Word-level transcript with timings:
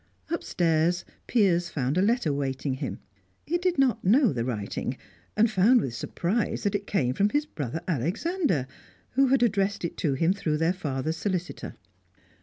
Upstairs, 0.31 1.05
Piers 1.27 1.69
found 1.69 1.95
a 1.95 2.01
letter 2.01 2.31
awaiting 2.31 2.73
him. 2.73 2.97
He 3.45 3.59
did 3.59 3.77
not 3.77 4.03
know 4.03 4.33
the 4.33 4.43
writing, 4.43 4.97
and 5.37 5.47
found 5.47 5.79
with 5.79 5.93
surprise 5.93 6.63
that 6.63 6.73
it 6.73 6.87
came 6.87 7.13
from 7.13 7.29
his 7.29 7.45
brother 7.45 7.81
Alexander, 7.87 8.65
who 9.11 9.27
had 9.27 9.43
addressed 9.43 9.85
it 9.85 9.97
to 9.97 10.15
him 10.15 10.33
through 10.33 10.57
their 10.57 10.73
father's 10.73 11.17
solicitor. 11.17 11.75